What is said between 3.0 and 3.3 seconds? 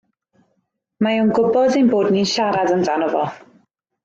fo.